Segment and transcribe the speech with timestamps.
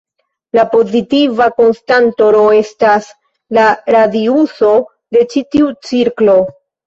[0.57, 3.11] La pozitiva konstanto "r" estas
[3.57, 3.67] la
[3.97, 4.73] radiuso
[5.17, 6.39] de ĉi tiu cirklo.